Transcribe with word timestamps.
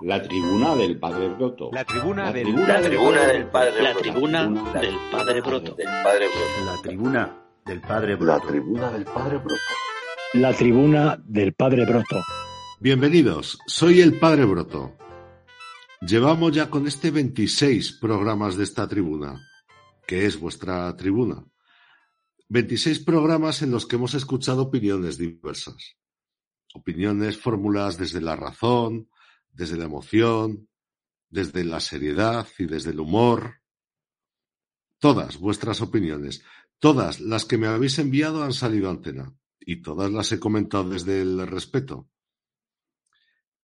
La 0.00 0.22
tribuna 0.22 0.76
del 0.76 0.98
Padre 0.98 1.28
Broto. 1.28 1.70
La 1.72 1.84
tribuna, 1.84 2.32
del, 2.32 2.54
La 2.54 2.80
tribuna 2.80 3.26
del 3.26 3.46
Padre 3.48 3.82
La 3.82 3.90
Broto. 3.92 4.00
tribuna 4.00 4.46
del 4.80 4.96
Padre 5.10 5.40
Broto. 5.40 5.74
Del 5.74 5.86
Padre 6.04 6.26
Broto. 6.28 6.64
La 6.64 6.82
tribuna 6.82 7.42
del 7.66 7.80
Padre 7.80 8.10
La 8.12 8.16
Broto. 8.16 8.46
tribuna 8.46 8.90
del 8.92 9.04
Padre 9.04 9.38
Broto. 9.38 9.54
La 10.34 10.52
tribuna 10.54 11.20
del 11.24 11.52
Padre 11.54 11.84
Broto. 11.84 12.22
Bienvenidos, 12.80 13.58
soy 13.66 14.00
el 14.00 14.14
Padre 14.20 14.44
Broto. 14.44 14.96
Llevamos 16.00 16.52
ya 16.52 16.70
con 16.70 16.86
este 16.86 17.10
26 17.10 17.98
programas 18.00 18.56
de 18.56 18.62
esta 18.64 18.86
tribuna, 18.86 19.40
que 20.06 20.26
es 20.26 20.38
vuestra 20.38 20.94
tribuna. 20.96 21.44
26 22.50 23.00
programas 23.00 23.62
en 23.62 23.72
los 23.72 23.84
que 23.84 23.96
hemos 23.96 24.14
escuchado 24.14 24.62
opiniones 24.62 25.18
diversas. 25.18 25.96
Opiniones 26.72 27.36
formuladas 27.36 27.98
desde 27.98 28.20
la 28.20 28.36
razón, 28.36 29.08
desde 29.58 29.76
la 29.76 29.86
emoción, 29.86 30.68
desde 31.28 31.64
la 31.64 31.80
seriedad 31.80 32.46
y 32.58 32.66
desde 32.66 32.92
el 32.92 33.00
humor. 33.00 33.60
Todas 35.00 35.38
vuestras 35.38 35.80
opiniones, 35.80 36.44
todas 36.78 37.20
las 37.20 37.44
que 37.44 37.58
me 37.58 37.66
habéis 37.66 37.98
enviado 37.98 38.44
han 38.44 38.52
salido 38.52 38.86
a 38.86 38.92
antena 38.92 39.34
y 39.58 39.82
todas 39.82 40.12
las 40.12 40.30
he 40.30 40.38
comentado 40.38 40.88
desde 40.90 41.20
el 41.20 41.44
respeto. 41.46 42.08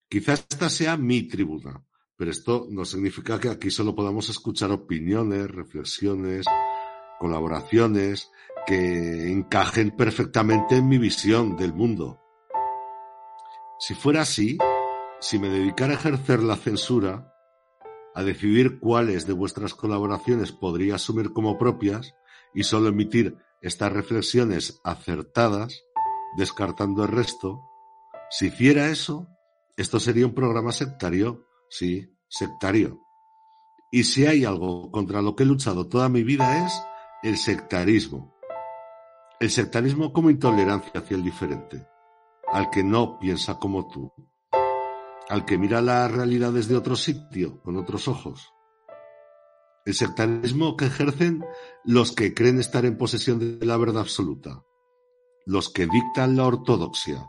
Quizás 0.09 0.45
esta 0.51 0.69
sea 0.69 0.97
mi 0.97 1.29
tribuna, 1.29 1.85
pero 2.17 2.33
esto 2.33 2.67
no 2.71 2.85
significa 2.85 3.39
que 3.39 3.49
aquí 3.49 3.71
solo 3.71 3.95
podamos 3.95 4.29
escuchar 4.29 4.73
opiniones, 4.73 5.49
reflexiones, 5.49 6.45
colaboraciones 7.21 8.31
que 8.67 9.31
encajen 9.31 9.93
perfectamente 9.97 10.77
en 10.77 10.89
mi 10.89 10.99
visión 10.99 11.57
del 11.57 11.73
mundo. 11.73 12.21
Si 13.79 13.95
fuera 13.95 14.23
así, 14.23 14.59
si 15.25 15.39
me 15.39 15.49
dedicara 15.49 15.93
a 15.93 15.97
ejercer 15.97 16.43
la 16.43 16.55
censura, 16.55 17.35
a 18.15 18.23
decidir 18.23 18.79
cuáles 18.79 19.27
de 19.27 19.33
vuestras 19.33 19.73
colaboraciones 19.73 20.53
podría 20.53 20.97
asumir 20.97 21.33
como 21.33 21.57
propias 21.57 22.15
y 22.53 22.65
solo 22.65 22.89
emitir 22.91 23.39
estas 23.63 23.91
reflexiones 23.91 24.83
acertadas, 24.85 25.83
descartando 26.37 27.05
el 27.05 27.09
resto, 27.09 27.63
si 28.29 28.49
hiciera 28.49 28.91
eso, 28.91 29.27
esto 29.79 29.99
sería 29.99 30.27
un 30.27 30.35
programa 30.35 30.73
sectario, 30.73 31.47
sí, 31.71 32.07
sectario. 32.29 33.01
Y 33.91 34.05
si 34.05 34.27
hay 34.27 34.45
algo 34.45 34.91
contra 34.91 35.23
lo 35.23 35.35
que 35.35 35.45
he 35.45 35.47
luchado 35.47 35.89
toda 35.89 36.11
mi 36.11 36.23
vida 36.23 36.67
es 36.67 36.83
el 37.23 37.39
sectarismo. 37.39 38.37
El 39.41 39.49
sectarismo 39.49 40.13
como 40.13 40.29
intolerancia 40.29 40.93
hacia 41.01 41.17
el 41.17 41.25
diferente, 41.25 41.89
al 42.53 42.69
que 42.69 42.85
no 42.85 43.19
piensa 43.19 43.59
como 43.59 43.89
tú, 43.89 44.13
al 45.29 45.45
que 45.45 45.59
mira 45.59 45.81
la 45.81 46.07
realidad 46.09 46.53
desde 46.53 46.77
otro 46.77 46.97
sitio, 46.97 47.61
con 47.63 47.77
otros 47.77 48.09
ojos. 48.09 48.53
El 49.85 49.95
sectarismo 49.95 50.77
que 50.77 50.87
ejercen 50.87 51.45
los 51.85 52.13
que 52.13 52.35
creen 52.35 52.59
estar 52.59 52.85
en 52.85 52.97
posesión 52.97 53.39
de 53.39 53.65
la 53.67 53.77
verdad 53.77 54.03
absoluta, 54.03 54.63
los 55.47 55.71
que 55.71 55.87
dictan 55.87 56.37
la 56.37 56.47
ortodoxia, 56.47 57.29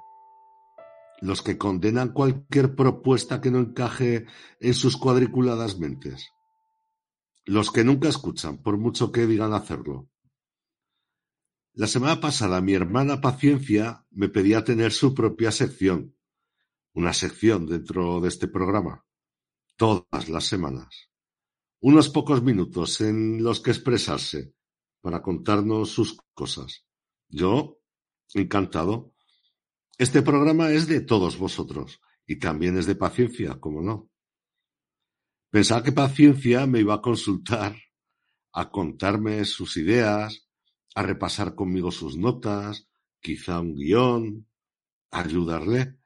los 1.22 1.42
que 1.42 1.58
condenan 1.58 2.14
cualquier 2.14 2.76
propuesta 2.76 3.42
que 3.42 3.52
no 3.52 3.60
encaje 3.60 4.26
en 4.60 4.74
sus 4.74 4.98
cuadriculadas 4.98 5.80
mentes, 5.80 6.30
los 7.46 7.72
que 7.72 7.84
nunca 7.84 8.08
escuchan, 8.08 8.58
por 8.58 8.78
mucho 8.78 9.12
que 9.12 9.28
digan 9.28 9.54
hacerlo. 9.54 10.10
La 11.74 11.88
semana 11.88 12.22
pasada 12.22 12.62
mi 12.62 12.74
hermana 12.74 13.20
Paciencia 13.20 14.06
me 14.10 14.30
pedía 14.30 14.64
tener 14.64 14.94
su 14.94 15.14
propia 15.14 15.52
sección, 15.52 16.15
una 16.96 17.14
sección 17.14 17.68
dentro 17.68 18.20
de 18.22 18.30
este 18.30 18.48
programa, 18.48 19.06
todas 19.76 20.30
las 20.30 20.46
semanas, 20.46 21.12
unos 21.82 22.10
pocos 22.10 22.42
minutos 22.42 23.02
en 23.02 23.44
los 23.44 23.60
que 23.60 23.72
expresarse 23.72 24.54
para 25.02 25.22
contarnos 25.22 25.92
sus 25.92 26.18
cosas. 26.34 26.86
Yo, 27.28 27.80
encantado. 28.34 29.14
Este 29.98 30.22
programa 30.22 30.72
es 30.72 30.88
de 30.88 31.02
todos 31.02 31.38
vosotros 31.38 32.02
y 32.26 32.38
también 32.40 32.78
es 32.78 32.86
de 32.86 32.96
paciencia, 32.96 33.60
como 33.60 33.82
no. 33.82 34.10
Pensaba 35.52 35.84
que 35.84 35.92
paciencia 35.92 36.66
me 36.66 36.80
iba 36.80 36.96
a 36.96 37.02
consultar, 37.02 37.76
a 38.54 38.72
contarme 38.72 39.44
sus 39.46 39.78
ideas, 39.78 40.50
a 40.96 41.04
repasar 41.04 41.56
conmigo 41.56 41.92
sus 41.92 42.18
notas, 42.18 42.88
quizá 43.20 43.60
un 43.60 43.76
guion, 43.76 44.48
ayudarle. 45.12 45.98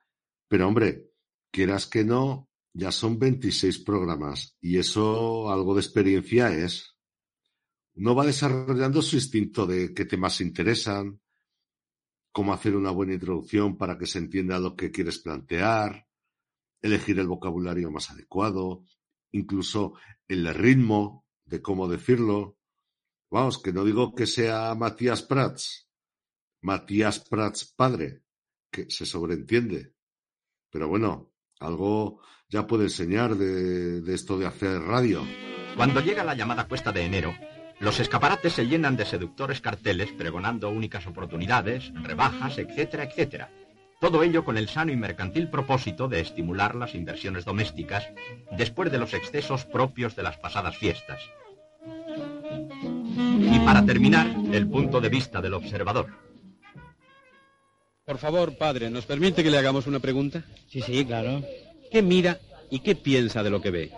Pero 0.49 0.67
hombre, 0.67 1.11
quieras 1.51 1.85
que 1.85 2.03
no, 2.03 2.49
ya 2.73 2.91
son 2.91 3.17
26 3.17 3.79
programas 3.79 4.57
y 4.59 4.77
eso 4.77 5.51
algo 5.51 5.75
de 5.75 5.81
experiencia 5.81 6.53
es. 6.53 6.97
Uno 7.95 8.15
va 8.15 8.25
desarrollando 8.25 9.01
su 9.01 9.15
instinto 9.15 9.67
de 9.67 9.93
qué 9.93 10.05
temas 10.05 10.41
interesan, 10.41 11.21
cómo 12.31 12.53
hacer 12.53 12.75
una 12.75 12.91
buena 12.91 13.13
introducción 13.13 13.77
para 13.77 13.97
que 13.97 14.07
se 14.07 14.17
entienda 14.17 14.59
lo 14.59 14.75
que 14.75 14.91
quieres 14.91 15.19
plantear, 15.19 16.07
elegir 16.81 17.19
el 17.19 17.27
vocabulario 17.27 17.91
más 17.91 18.09
adecuado, 18.09 18.85
incluso 19.31 19.93
el 20.27 20.51
ritmo 20.53 21.25
de 21.45 21.61
cómo 21.61 21.87
decirlo. 21.87 22.57
Vamos, 23.29 23.61
que 23.61 23.71
no 23.71 23.83
digo 23.83 24.15
que 24.15 24.25
sea 24.25 24.73
Matías 24.73 25.21
Prats, 25.21 25.87
Matías 26.61 27.19
Prats 27.19 27.65
padre, 27.65 28.23
que 28.71 28.89
se 28.89 29.05
sobreentiende. 29.05 29.93
Pero 30.71 30.87
bueno, 30.87 31.31
algo 31.59 32.21
ya 32.49 32.67
puede 32.67 32.85
enseñar 32.85 33.35
de, 33.35 34.01
de 34.01 34.15
esto 34.15 34.37
de 34.37 34.47
hacer 34.47 34.81
radio. 34.81 35.23
Cuando 35.75 36.01
llega 36.01 36.23
la 36.23 36.35
llamada 36.35 36.67
cuesta 36.67 36.91
de 36.91 37.03
enero, 37.03 37.33
los 37.79 37.99
escaparates 37.99 38.53
se 38.53 38.67
llenan 38.67 38.97
de 38.97 39.05
seductores 39.05 39.61
carteles 39.61 40.11
pregonando 40.11 40.69
únicas 40.69 41.07
oportunidades, 41.07 41.93
rebajas, 42.03 42.57
etcétera, 42.57 43.05
etcétera. 43.05 43.49
Todo 44.01 44.23
ello 44.23 44.45
con 44.45 44.57
el 44.57 44.69
sano 44.69 44.91
y 44.91 44.95
mercantil 44.95 45.49
propósito 45.49 46.07
de 46.07 46.21
estimular 46.21 46.75
las 46.75 46.95
inversiones 46.95 47.45
domésticas 47.45 48.07
después 48.57 48.91
de 48.91 48.97
los 48.97 49.13
excesos 49.13 49.65
propios 49.65 50.15
de 50.15 50.23
las 50.23 50.37
pasadas 50.37 50.77
fiestas. 50.77 51.21
Y 53.15 53.59
para 53.59 53.85
terminar, 53.85 54.27
el 54.51 54.69
punto 54.69 55.01
de 55.01 55.09
vista 55.09 55.41
del 55.41 55.53
observador. 55.53 56.28
Por 58.09 58.17
favor, 58.17 58.57
padre, 58.57 58.89
¿nos 58.89 59.05
permite 59.05 59.43
que 59.43 59.51
le 59.51 59.59
hagamos 59.59 59.85
una 59.85 59.99
pregunta? 59.99 60.41
Sí, 60.67 60.81
sí, 60.81 61.05
claro. 61.05 61.43
¿Qué 61.91 62.01
mira 62.01 62.39
y 62.71 62.79
qué 62.79 62.95
piensa 62.95 63.43
de 63.43 63.51
lo 63.51 63.61
que 63.61 63.69
ve? 63.69 63.91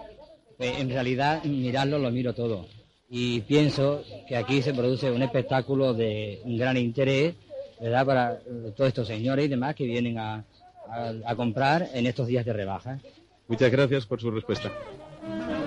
Pues, 0.58 0.78
en 0.82 0.90
realidad, 0.90 1.42
mirarlo 1.46 1.98
lo 1.98 2.12
miro 2.12 2.34
todo. 2.34 2.68
Y 3.10 3.40
pienso 3.40 4.04
que 4.28 4.36
aquí 4.36 4.62
se 4.64 4.74
produce 4.74 5.10
un 5.10 5.22
espectáculo 5.22 5.94
de 5.94 6.42
un 6.44 6.58
gran 6.58 6.76
interés, 6.76 7.36
¿verdad?, 7.80 8.06
para 8.06 8.34
eh, 8.34 8.74
todos 8.76 8.90
estos 8.90 9.08
señores 9.08 9.46
y 9.46 9.48
demás 9.48 9.76
que 9.76 9.86
vienen 9.86 10.20
a, 10.20 10.44
a- 10.90 11.14
a 11.26 11.36
comprar 11.38 11.88
en 11.94 12.06
estos 12.06 12.28
días 12.28 12.44
de 12.46 12.52
rebaja. 12.52 13.00
Muchas 13.48 13.72
gracias 13.72 14.06
por 14.06 14.20
su 14.20 14.30
respuesta. 14.30 14.74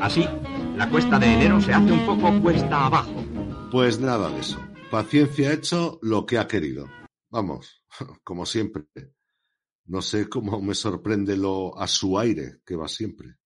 Así, 0.03 0.29
la 0.77 0.87
cuesta 0.91 1.19
de 1.19 1.33
enero 1.33 1.63
se 1.63 1.73
hace 1.73 1.91
un 1.93 2.05
poco 2.05 2.43
cuesta 2.43 2.85
abajo. 2.89 3.25
Pues 3.73 3.99
nada 3.99 4.29
de 4.29 4.41
eso. 4.41 4.59
Paciencia 4.91 5.49
ha 5.49 5.55
hecho 5.55 5.99
lo 6.03 6.27
que 6.27 6.37
ha 6.37 6.47
querido. 6.47 6.87
Vamos, 7.31 7.83
como 8.25 8.46
siempre. 8.46 8.85
No 9.87 10.00
sé 10.00 10.29
cómo 10.29 10.61
me 10.61 10.75
sorprende 10.75 11.37
lo 11.37 11.79
a 11.79 11.87
su 11.87 12.19
aire 12.19 12.61
que 12.64 12.76
va 12.76 12.88
siempre. 12.88 13.37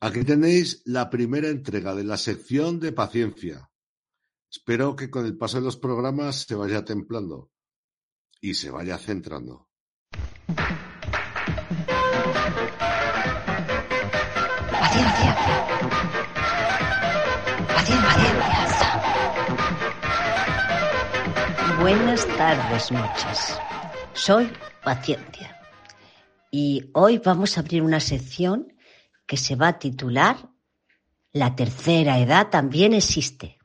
Aquí 0.00 0.24
tenéis 0.24 0.82
la 0.86 1.10
primera 1.10 1.48
entrega 1.48 1.94
de 1.94 2.04
la 2.04 2.16
sección 2.16 2.80
de 2.80 2.92
paciencia. 2.92 3.70
Espero 4.50 4.96
que 4.96 5.10
con 5.10 5.26
el 5.26 5.36
paso 5.36 5.58
de 5.58 5.64
los 5.64 5.76
programas 5.76 6.46
se 6.46 6.54
vaya 6.54 6.84
templando 6.84 7.50
y 8.40 8.54
se 8.54 8.70
vaya 8.70 8.98
centrando. 8.98 9.68
Paciencia. 14.70 15.36
Paciencia. 17.68 18.79
Buenas 21.80 22.26
tardes, 22.36 22.92
noches. 22.92 23.58
Soy 24.12 24.52
Paciencia. 24.84 25.58
y 26.50 26.90
hoy 26.92 27.16
vamos 27.16 27.56
a 27.56 27.62
abrir 27.62 27.80
una 27.80 28.00
sección 28.00 28.74
que 29.26 29.38
se 29.38 29.56
va 29.56 29.68
a 29.68 29.78
titular 29.78 30.36
La 31.32 31.56
tercera 31.56 32.18
edad 32.18 32.50
también 32.50 32.92
existe. 32.92 33.58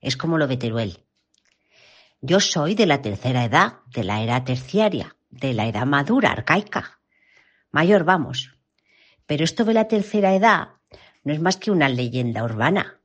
Es 0.00 0.16
como 0.16 0.38
lo 0.38 0.46
ve 0.46 0.56
Teruel. 0.56 1.04
Yo 2.20 2.38
soy 2.38 2.76
de 2.76 2.86
la 2.86 3.02
tercera 3.02 3.42
edad, 3.42 3.80
de 3.92 4.04
la 4.04 4.22
era 4.22 4.44
terciaria, 4.44 5.16
de 5.28 5.52
la 5.52 5.66
edad 5.66 5.84
madura, 5.84 6.30
arcaica. 6.30 7.00
Mayor 7.72 8.04
vamos. 8.04 8.54
Pero 9.26 9.42
esto 9.42 9.64
de 9.64 9.74
la 9.74 9.88
tercera 9.88 10.32
edad 10.32 10.76
no 11.24 11.32
es 11.32 11.40
más 11.40 11.56
que 11.56 11.72
una 11.72 11.88
leyenda 11.88 12.44
urbana, 12.44 13.00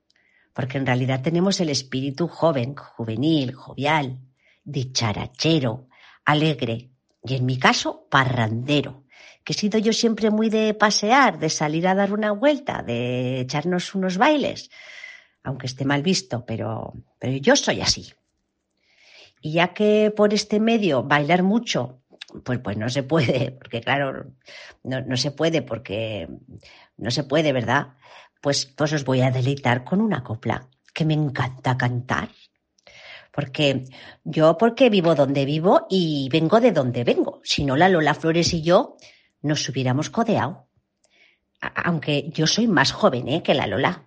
porque 0.54 0.78
en 0.78 0.86
realidad 0.86 1.24
tenemos 1.24 1.60
el 1.60 1.70
espíritu 1.70 2.28
joven, 2.28 2.76
juvenil, 2.76 3.56
jovial, 3.56 4.20
dicharachero, 4.64 5.88
alegre 6.26 6.90
y 7.24 7.36
en 7.36 7.46
mi 7.46 7.58
caso 7.58 8.08
parrandero, 8.10 9.04
que 9.44 9.54
he 9.54 9.56
sido 9.56 9.78
yo 9.80 9.94
siempre 9.94 10.30
muy 10.30 10.50
de 10.50 10.74
pasear, 10.74 11.40
de 11.40 11.50
salir 11.50 11.88
a 11.88 11.96
dar 11.96 12.14
una 12.14 12.32
vuelta, 12.32 12.82
de 12.82 13.42
echarnos 13.42 13.96
unos 13.96 14.18
bailes, 14.18 14.70
aunque 15.44 15.68
esté 15.68 15.86
mal 15.86 16.02
visto, 16.02 16.46
pero, 16.46 16.94
pero 17.20 17.38
yo 17.38 17.56
soy 17.56 17.82
así. 17.82 18.14
Y 19.42 19.54
ya 19.54 19.74
que 19.74 20.14
por 20.16 20.34
este 20.34 20.60
medio 20.60 21.04
bailar 21.04 21.44
mucho, 21.44 22.02
pues, 22.46 22.60
pues 22.60 22.78
no 22.78 22.90
se 22.90 23.04
puede, 23.04 23.52
porque 23.60 23.82
claro, 23.82 24.34
no, 24.84 25.02
no 25.02 25.18
se 25.18 25.32
puede, 25.32 25.62
porque 25.62 26.28
no 26.98 27.12
se 27.12 27.24
puede, 27.24 27.52
¿verdad? 27.52 27.96
Pues, 28.42 28.66
pues 28.66 28.94
os 28.94 29.04
voy 29.04 29.22
a 29.22 29.32
deleitar 29.32 29.84
con 29.84 30.02
una 30.02 30.24
copla 30.24 30.70
que 30.94 31.06
me 31.06 31.14
encanta 31.14 31.78
cantar. 31.78 32.30
Porque 33.34 33.86
yo, 34.24 34.60
porque 34.60 34.92
vivo 34.92 35.16
donde 35.16 35.44
vivo 35.44 35.88
y 35.90 36.30
vengo 36.32 36.62
de 36.62 36.72
donde 36.72 37.04
vengo. 37.04 37.42
Si 37.44 37.66
no, 37.66 37.76
la 37.76 37.90
Lola 37.90 38.14
Flores 38.14 38.54
y 38.54 38.62
yo 38.62 38.96
nos 39.42 39.68
hubiéramos 39.68 40.12
codeado. 40.12 40.68
Aunque 41.60 42.30
yo 42.30 42.46
soy 42.46 42.68
más 42.68 42.92
joven 42.92 43.28
¿eh? 43.30 43.42
que 43.42 43.56
la 43.56 43.66
Lola. 43.66 44.06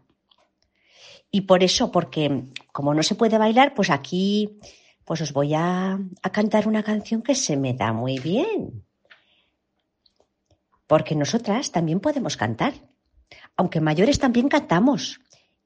Y 1.28 1.40
por 1.40 1.64
eso, 1.64 1.90
porque 1.90 2.44
como 2.70 2.94
no 2.94 3.02
se 3.02 3.16
puede 3.16 3.36
bailar, 3.36 3.74
pues 3.74 3.90
aquí 3.90 4.60
pues 5.04 5.20
os 5.20 5.32
voy 5.32 5.54
a, 5.54 5.98
a 6.22 6.30
cantar 6.30 6.68
una 6.68 6.84
canción 6.84 7.22
que 7.22 7.34
se 7.34 7.56
me 7.56 7.74
da 7.74 7.92
muy 7.92 8.20
bien. 8.20 8.84
Porque 10.86 11.16
nosotras 11.16 11.72
también 11.72 11.98
podemos 11.98 12.36
cantar. 12.36 12.74
Aunque 13.56 13.80
mayores 13.80 14.20
también 14.20 14.48
cantamos. 14.48 15.18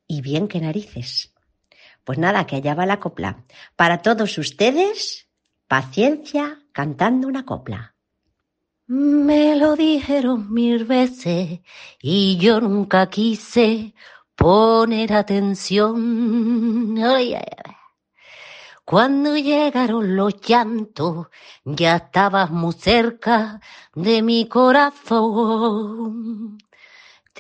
Y 0.07 0.23
bien 0.23 0.49
que 0.49 0.61
narices. 0.61 1.35
Pues 2.05 2.19
nada, 2.19 2.47
que 2.47 2.57
allá 2.57 2.75
va 2.75 2.87
la 2.87 3.01
copla. 3.01 3.45
Para 3.77 4.03
todos 4.03 4.37
ustedes, 4.39 5.29
paciencia 5.69 6.63
cantando 6.73 7.29
una 7.29 7.45
copla. 7.45 7.95
Me 8.87 9.55
lo 9.55 9.77
dijeron 9.77 10.53
mil 10.53 10.85
veces 10.85 11.61
y 12.03 12.37
yo 12.39 12.61
nunca 12.61 13.09
quise 13.09 13.95
poner 14.35 15.13
atención. 15.13 16.97
Cuando 18.85 19.37
llegaron 19.37 20.17
los 20.17 20.41
llantos, 20.41 21.29
ya 21.65 21.95
estabas 21.97 22.51
muy 22.51 22.73
cerca 22.73 23.61
de 23.95 24.23
mi 24.23 24.49
corazón. 24.49 24.99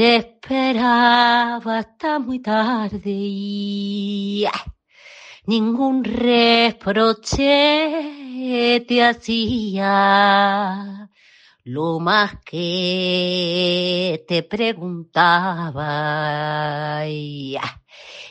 Te 0.00 0.16
esperaba 0.16 1.76
hasta 1.76 2.18
muy 2.18 2.40
tarde 2.40 3.02
y 3.04 4.46
¡ah! 4.46 4.64
ningún 5.44 6.02
reproche 6.02 7.34
te 8.88 9.04
hacía. 9.04 9.90
Lo 11.64 12.00
más 12.00 12.38
que 12.46 14.24
te 14.26 14.42
preguntaba 14.42 15.86
y, 17.06 17.56
¡ah! 17.56 17.82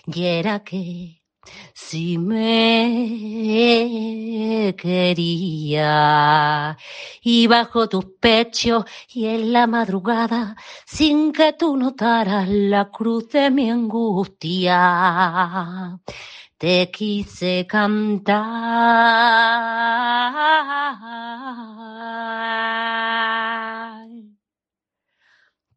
y 0.07 0.25
era 0.25 0.63
que 0.63 1.18
si 1.73 2.17
me 2.17 3.25
quería 4.77 6.77
y 7.21 7.47
bajo 7.47 7.89
tus 7.89 8.05
pechos 8.19 8.85
y 9.13 9.27
en 9.27 9.53
la 9.53 9.67
madrugada 9.67 10.55
sin 10.85 11.31
que 11.31 11.53
tú 11.53 11.77
notaras 11.77 12.49
la 12.49 12.89
cruz 12.89 13.29
de 13.29 13.51
mi 13.51 13.69
angustia 13.69 14.79
te 16.59 16.91
quise 16.91 17.65
cantar. 17.65 18.35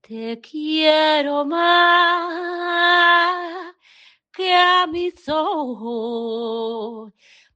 Te 0.00 0.40
quiero 0.40 1.44
más 1.44 2.22
que 4.32 4.52
a 4.54 4.86
mis 4.86 5.28
ojos. 5.28 7.12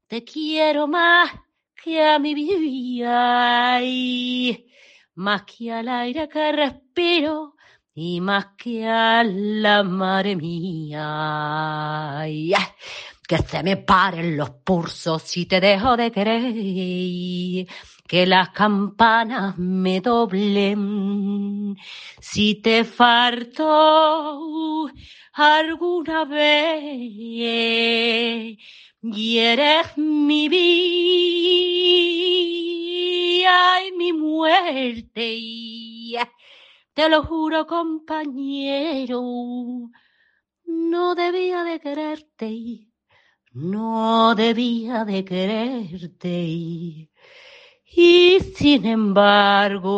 Te 0.07 0.23
quiero 0.23 0.87
más 0.87 1.33
que 1.83 2.03
a 2.03 2.19
mi 2.19 2.35
vida 2.35 3.81
y 3.83 4.67
más 5.15 5.43
que 5.45 5.73
al 5.73 5.89
aire 5.89 6.29
que 6.29 6.53
respiro 6.53 7.57
y 7.95 8.21
más 8.21 8.49
que 8.59 8.87
a 8.87 9.25
la 9.25 9.83
madre 9.83 10.37
mía. 10.37 12.21
Ay, 12.21 12.53
que 13.27 13.39
se 13.39 13.63
me 13.63 13.79
paren 13.79 14.37
los 14.37 14.51
pulsos 14.51 15.23
si 15.23 15.47
te 15.47 15.61
dejo 15.61 15.97
de 15.97 16.13
querer, 16.13 17.67
que 18.07 18.27
las 18.27 18.51
campanas 18.51 19.59
me 19.59 20.01
doblen. 20.01 21.77
Si 22.21 22.55
te 22.57 22.85
falto 22.85 24.89
alguna 25.33 26.25
vez 26.25 26.99
y 29.03 29.39
eres 29.39 29.97
mi 29.97 30.49
vida 30.49 30.59
y 33.87 33.93
mi 33.97 34.13
muerte. 34.13 35.35
Y 35.39 36.17
te 36.95 37.09
lo 37.09 37.23
juro, 37.25 37.67
compañero, 37.67 39.21
no 40.65 41.15
debía 41.15 41.65
de 41.65 41.81
quererte, 41.81 42.89
no 43.53 44.35
debía 44.35 45.05
de 45.05 45.25
quererte. 45.25 47.11
Y 47.99 48.41
sin 48.55 48.85
embargo, 48.85 49.97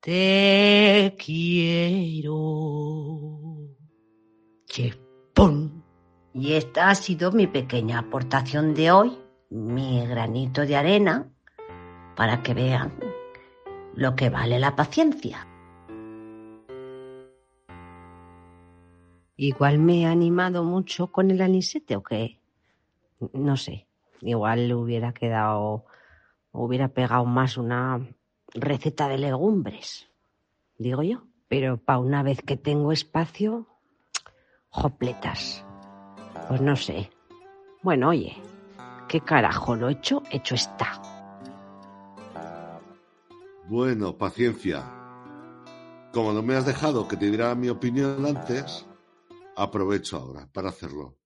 te 0.00 1.14
quiero. 1.18 2.34
Chepón. 4.64 5.84
Y 6.32 6.54
esta 6.54 6.88
ha 6.88 6.94
sido 6.94 7.32
mi 7.32 7.46
pequeña 7.46 7.98
aportación 7.98 8.72
de 8.72 8.90
hoy, 8.92 9.18
mi 9.50 10.06
granito 10.06 10.64
de 10.64 10.74
arena, 10.74 11.30
para 12.16 12.42
que 12.42 12.54
vean 12.54 12.98
lo 13.94 14.16
que 14.16 14.30
vale 14.30 14.58
la 14.58 14.74
paciencia. 14.74 15.46
Igual 19.36 19.78
me 19.78 20.00
he 20.00 20.06
animado 20.06 20.64
mucho 20.64 21.08
con 21.08 21.30
el 21.30 21.42
anisete 21.42 21.94
o 21.94 22.02
qué. 22.02 22.40
No 23.34 23.58
sé. 23.58 23.87
Igual 24.20 24.68
le 24.68 24.74
hubiera 24.74 25.12
quedado, 25.12 25.84
hubiera 26.52 26.88
pegado 26.88 27.24
más 27.24 27.56
una 27.56 28.06
receta 28.54 29.08
de 29.08 29.18
legumbres, 29.18 30.08
digo 30.76 31.02
yo. 31.02 31.22
Pero 31.48 31.78
para 31.78 31.98
una 31.98 32.22
vez 32.22 32.42
que 32.42 32.56
tengo 32.56 32.92
espacio, 32.92 33.66
jopletas. 34.68 35.64
Pues 36.48 36.60
no 36.60 36.76
sé. 36.76 37.10
Bueno, 37.82 38.10
oye, 38.10 38.36
¿qué 39.08 39.20
carajo 39.20 39.76
lo 39.76 39.88
hecho? 39.88 40.22
Hecho 40.30 40.54
está. 40.54 41.00
Bueno, 43.68 44.16
paciencia. 44.16 44.82
Como 46.12 46.32
no 46.32 46.42
me 46.42 46.54
has 46.54 46.66
dejado 46.66 47.06
que 47.06 47.16
te 47.16 47.28
diera 47.28 47.54
mi 47.54 47.68
opinión 47.68 48.24
antes, 48.24 48.86
aprovecho 49.56 50.16
ahora 50.16 50.48
para 50.52 50.70
hacerlo. 50.70 51.16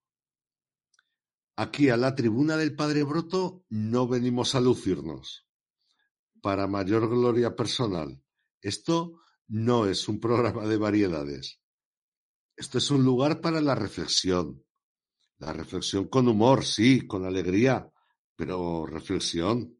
Aquí 1.62 1.90
a 1.90 1.96
la 1.96 2.16
tribuna 2.16 2.56
del 2.56 2.74
Padre 2.74 3.04
Broto 3.04 3.64
no 3.68 4.08
venimos 4.08 4.56
a 4.56 4.60
lucirnos. 4.60 5.46
Para 6.40 6.66
mayor 6.66 7.08
gloria 7.08 7.54
personal, 7.54 8.20
esto 8.60 9.20
no 9.46 9.86
es 9.86 10.08
un 10.08 10.18
programa 10.18 10.66
de 10.66 10.76
variedades. 10.76 11.60
Esto 12.56 12.78
es 12.78 12.90
un 12.90 13.04
lugar 13.04 13.40
para 13.40 13.60
la 13.60 13.76
reflexión. 13.76 14.64
La 15.38 15.52
reflexión 15.52 16.08
con 16.08 16.26
humor, 16.26 16.64
sí, 16.64 17.06
con 17.06 17.24
alegría, 17.24 17.88
pero 18.34 18.84
reflexión. 18.84 19.78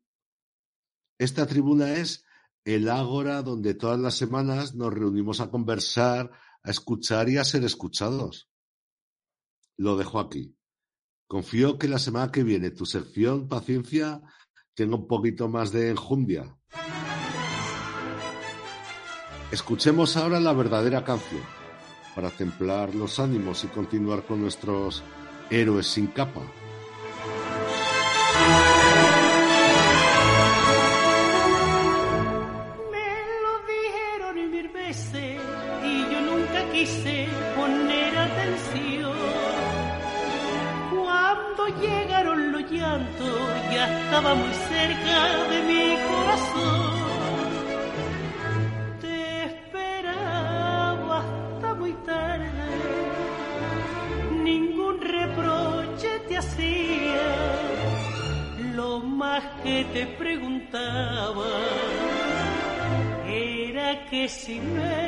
Esta 1.19 1.49
tribuna 1.49 1.95
es 1.95 2.25
el 2.65 2.89
ágora 2.89 3.43
donde 3.43 3.75
todas 3.75 3.99
las 3.99 4.15
semanas 4.15 4.77
nos 4.77 4.95
reunimos 4.95 5.41
a 5.41 5.51
conversar, 5.51 6.31
a 6.62 6.71
escuchar 6.71 7.29
y 7.29 7.39
a 7.39 7.45
ser 7.45 7.65
escuchados. 7.65 8.49
Lo 9.77 9.97
dejo 9.97 10.21
aquí. 10.21 10.57
Confío 11.33 11.79
que 11.79 11.89
la 11.89 11.99
semana 11.99 12.31
que 12.31 12.43
viene 12.43 12.73
tu 12.73 12.85
sección 12.85 13.49
Paciencia 13.49 14.21
tenga 14.75 14.97
un 14.97 15.07
poquito 15.09 15.49
más 15.49 15.73
de 15.73 15.89
enjundia. 15.89 16.59
Escuchemos 19.51 20.19
ahora 20.19 20.41
la 20.41 20.53
verdadera 20.53 21.05
canción 21.05 21.41
para 22.15 22.29
templar 22.29 22.95
los 22.95 23.19
ánimos 23.19 23.65
y 23.65 23.69
continuar 23.69 24.27
con 24.27 24.43
nuestros 24.43 25.03
héroes 25.49 25.87
sin 25.87 26.09
capa. 26.09 26.43
Estaba 43.87 44.35
muy 44.35 44.53
cerca 44.53 45.19
de 45.51 45.62
mi 45.62 45.97
corazón. 46.09 47.03
Te 49.01 49.45
esperaba 49.45 51.19
hasta 51.19 51.75
muy 51.75 51.93
tarde, 52.07 52.69
ningún 54.43 55.01
reproche 55.01 56.09
te 56.29 56.37
hacía. 56.39 57.29
Lo 58.75 59.01
más 59.01 59.43
que 59.62 59.85
te 59.93 60.07
preguntaba 60.07 61.47
era 63.27 64.05
que 64.11 64.29
si 64.29 64.61
me 64.61 65.02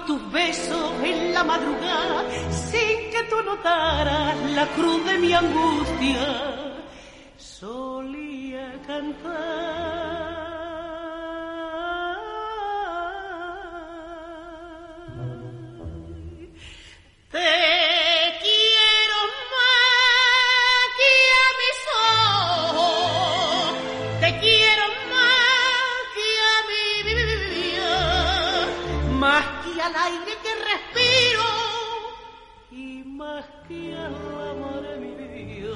tus 0.00 0.32
besos 0.32 0.92
en 1.04 1.32
la 1.34 1.44
madrugada, 1.44 2.24
sin 2.50 3.10
que 3.10 3.22
tú 3.28 3.36
notaras 3.44 4.36
la 4.50 4.66
cruz 4.68 5.04
de 5.04 5.18
mi 5.18 5.32
angustia, 5.32 6.51
al 29.94 30.12
aire 30.12 30.32
que 30.42 30.52
respiro 30.72 31.44
y 32.70 33.04
más 33.04 33.44
que 33.68 33.94
al 33.94 34.14
amor 34.50 34.82
de 34.82 34.96
mi 34.96 35.12
vida. 35.14 35.74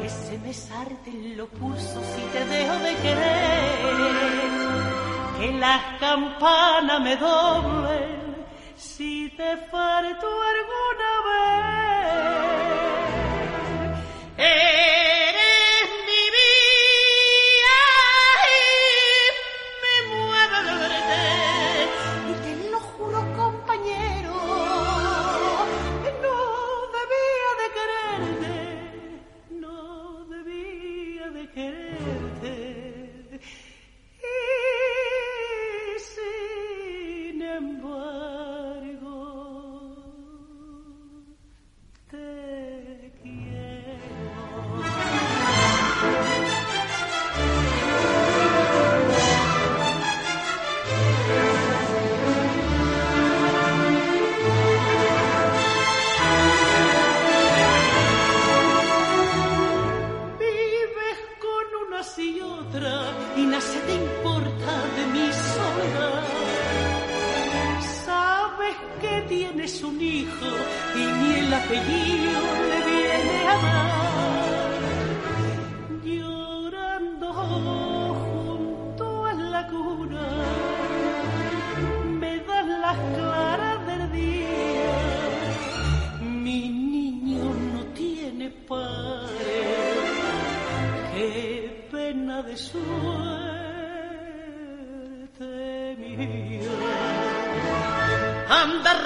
Que 0.00 0.08
se 0.08 0.38
me 0.38 0.52
sarten 0.52 1.36
los 1.36 1.48
pulsos 1.48 2.04
si 2.14 2.22
te 2.32 2.44
dejo 2.44 2.74
de 2.78 2.94
querer, 2.96 3.80
que 5.38 5.52
las 5.58 5.82
campanas 5.98 7.00
me 7.00 7.16
doblen 7.16 8.20
si 8.76 9.30
te 9.36 9.56
falto 9.70 10.26
alguna 10.26 10.99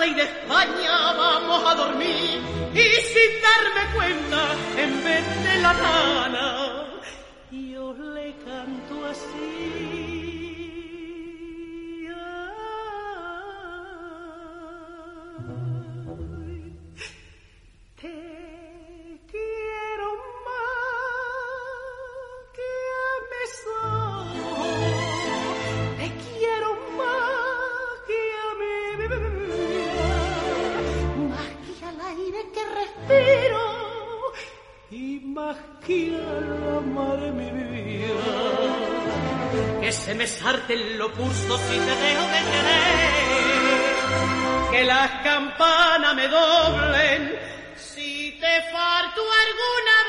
rey 0.04 0.14
de 0.14 0.22
España, 0.22 1.12
vamos 1.16 1.62
a 1.66 1.74
dormir. 1.74 2.40
Y 2.74 2.88
sin 3.12 3.32
darme 3.48 3.94
cuenta, 3.94 4.40
en 4.76 5.04
vez 5.04 5.44
de 5.44 5.62
la 5.62 5.72
rana, 5.72 6.23
al 35.86 36.78
amor 36.78 37.20
de 37.20 37.30
mi 37.32 37.50
vida. 37.50 38.14
Que 39.80 39.92
se 39.92 40.14
me 40.14 40.26
sarten 40.26 40.98
los 40.98 41.10
pulsos 41.12 41.60
si 41.60 41.78
te 41.78 41.94
dejo 42.04 42.26
de 42.34 42.40
querer, 42.50 43.94
que 44.70 44.84
las 44.84 45.10
campanas 45.22 46.14
me 46.14 46.28
doblen 46.28 47.38
si 47.76 48.38
te 48.40 48.62
falto 48.72 49.20
alguna 49.46 50.03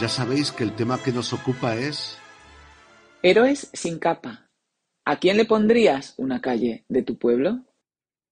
Ya 0.00 0.08
sabéis 0.08 0.52
que 0.52 0.62
el 0.62 0.76
tema 0.76 1.02
que 1.02 1.12
nos 1.12 1.32
ocupa 1.32 1.74
es 1.74 2.18
Héroes 3.22 3.68
sin 3.72 3.98
capa. 3.98 4.48
¿A 5.04 5.18
quién 5.18 5.36
le 5.36 5.44
pondrías 5.44 6.14
una 6.18 6.40
calle 6.40 6.84
de 6.88 7.02
tu 7.02 7.18
pueblo? 7.18 7.64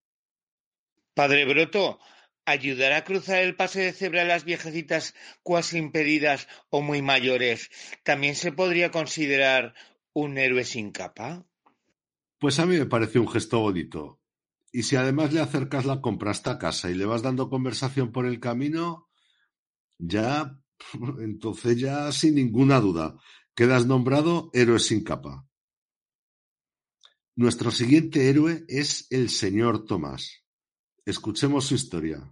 Padre 1.14 1.46
Broto, 1.46 2.00
¿ayudará 2.46 2.98
a 2.98 3.04
cruzar 3.04 3.44
el 3.44 3.56
pase 3.56 3.82
de 3.82 3.94
cebra 3.94 4.22
a 4.22 4.26
las 4.26 4.46
viejecitas 4.46 5.14
cuasi 5.44 5.78
impedidas 5.78 6.48
o 6.70 6.82
muy 6.82 7.02
mayores? 7.02 7.70
¿También 8.04 8.36
se 8.36 8.52
podría 8.52 8.90
considerar 8.90 9.76
un 10.14 10.38
héroe 10.38 10.64
sin 10.64 10.92
capa? 10.92 11.46
Pues 12.40 12.60
a 12.60 12.66
mí 12.66 12.78
me 12.78 12.86
parece 12.86 13.20
un 13.20 13.30
gesto 13.30 13.60
bonito. 13.60 14.20
Y 14.72 14.84
si 14.84 14.96
además 14.96 15.34
le 15.34 15.40
acercas 15.40 15.86
la 15.86 16.02
compra 16.02 16.32
hasta 16.32 16.58
casa 16.58 16.90
y 16.90 16.96
le 16.96 17.06
vas 17.06 17.22
dando 17.22 17.50
conversación 17.50 18.12
por 18.12 18.26
el 18.26 18.40
camino, 18.40 19.08
ya, 20.00 20.60
entonces 21.20 21.80
ya 21.80 22.12
sin 22.12 22.36
ninguna 22.36 22.80
duda, 22.80 23.18
quedas 23.56 23.86
nombrado 23.86 24.50
héroe 24.54 24.80
sin 24.80 25.04
capa. 25.04 25.48
Nuestro 27.36 27.72
siguiente 27.72 28.30
héroe 28.30 28.64
es 28.68 29.08
el 29.10 29.30
señor 29.30 29.86
Tomás. 29.86 30.44
Escuchemos 31.06 31.66
su 31.66 31.76
historia. 31.76 32.32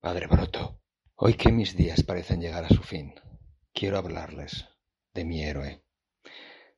Padre 0.00 0.26
Broto, 0.26 0.80
hoy 1.14 1.34
que 1.34 1.52
mis 1.52 1.76
días 1.76 2.02
parecen 2.02 2.40
llegar 2.40 2.64
a 2.64 2.68
su 2.68 2.82
fin, 2.82 3.14
quiero 3.72 3.98
hablarles 3.98 4.66
de 5.12 5.24
mi 5.24 5.42
héroe, 5.42 5.84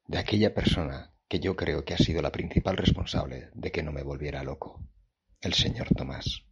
de 0.09 0.19
aquella 0.19 0.53
persona 0.53 1.15
que 1.29 1.39
yo 1.39 1.55
creo 1.55 1.85
que 1.85 1.95
ha 1.95 1.99
sido 1.99 2.21
la 2.21 2.33
principal 2.33 2.77
responsable 2.77 3.51
de 3.55 3.71
que 3.71 3.83
no 3.83 3.93
me 3.93 4.03
volviera 4.03 4.43
loco, 4.43 4.85
el 5.41 5.55
señor 5.55 5.89
Tomás. 5.95 6.45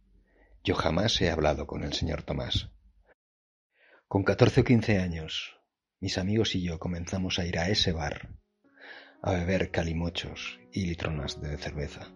Yo 0.63 0.75
jamás 0.75 1.19
he 1.21 1.29
hablado 1.29 1.67
con 1.67 1.83
el 1.83 1.93
señor 1.93 2.23
Tomás. 2.23 2.69
Con 4.11 4.23
catorce 4.23 4.59
o 4.59 4.63
quince 4.65 4.99
años, 4.99 5.55
mis 6.01 6.17
amigos 6.17 6.53
y 6.55 6.61
yo 6.61 6.79
comenzamos 6.79 7.39
a 7.39 7.45
ir 7.45 7.57
a 7.57 7.69
ese 7.69 7.93
bar 7.93 8.27
a 9.21 9.31
beber 9.31 9.71
calimochos 9.71 10.59
y 10.73 10.85
litronas 10.85 11.39
de 11.39 11.57
cerveza. 11.57 12.11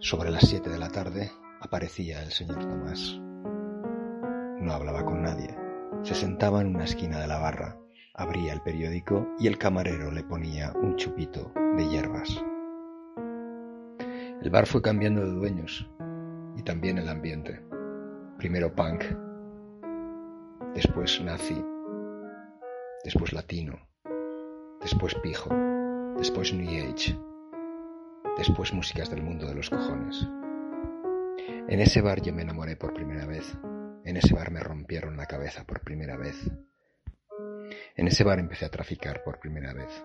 Sobre 0.00 0.32
las 0.32 0.48
siete 0.48 0.68
de 0.68 0.80
la 0.80 0.88
tarde 0.88 1.30
aparecía 1.60 2.24
el 2.24 2.32
señor 2.32 2.58
Tomás. 2.58 3.20
No 3.20 4.72
hablaba 4.72 5.04
con 5.04 5.22
nadie. 5.22 5.54
Se 6.02 6.16
sentaba 6.16 6.60
en 6.60 6.74
una 6.74 6.86
esquina 6.86 7.20
de 7.20 7.28
la 7.28 7.38
barra, 7.38 7.78
abría 8.14 8.52
el 8.52 8.62
periódico 8.62 9.28
y 9.38 9.46
el 9.46 9.58
camarero 9.58 10.10
le 10.10 10.24
ponía 10.24 10.72
un 10.72 10.96
chupito 10.96 11.52
de 11.76 11.88
hierbas. 11.88 12.42
El 14.42 14.50
bar 14.50 14.66
fue 14.66 14.82
cambiando 14.82 15.24
de 15.24 15.30
dueños 15.30 15.88
y 16.56 16.64
también 16.64 16.98
el 16.98 17.08
ambiente. 17.08 17.62
Primero 18.38 18.74
punk, 18.74 19.04
después 20.74 21.20
nazi, 21.20 21.64
después 23.04 23.32
latino, 23.32 23.88
después 24.80 25.14
pijo, 25.22 25.50
después 26.18 26.52
New 26.52 26.68
Age, 26.68 27.16
después 28.36 28.72
músicas 28.72 29.08
del 29.08 29.22
mundo 29.22 29.46
de 29.46 29.54
los 29.54 29.70
cojones. 29.70 30.26
En 31.68 31.80
ese 31.80 32.00
bar 32.00 32.20
yo 32.20 32.34
me 32.34 32.42
enamoré 32.42 32.76
por 32.76 32.92
primera 32.92 33.24
vez. 33.24 33.56
En 34.04 34.16
ese 34.16 34.34
bar 34.34 34.50
me 34.50 34.60
rompieron 34.60 35.16
la 35.16 35.26
cabeza 35.26 35.64
por 35.64 35.80
primera 35.80 36.16
vez. 36.16 36.36
En 37.96 38.08
ese 38.08 38.24
bar 38.24 38.38
empecé 38.38 38.66
a 38.66 38.70
traficar 38.70 39.22
por 39.22 39.38
primera 39.38 39.72
vez. 39.72 40.04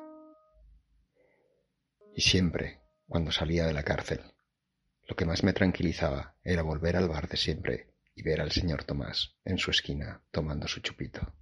Y 2.15 2.21
siempre, 2.21 2.79
cuando 3.07 3.31
salía 3.31 3.65
de 3.65 3.73
la 3.73 3.83
cárcel, 3.83 4.21
lo 5.07 5.15
que 5.15 5.25
más 5.25 5.43
me 5.43 5.53
tranquilizaba 5.53 6.35
era 6.43 6.61
volver 6.61 6.95
al 6.95 7.09
bar 7.09 7.27
de 7.27 7.37
siempre 7.37 7.89
y 8.19 8.21
ver 8.21 8.41
al 8.41 8.51
señor 8.51 8.83
Tomás 8.83 9.37
en 9.45 9.57
su 9.57 9.71
esquina 9.71 10.21
tomando 10.29 10.67
su 10.67 10.81
chupito. 10.81 11.33